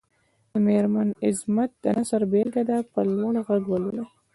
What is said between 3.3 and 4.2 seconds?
غږ ولولي.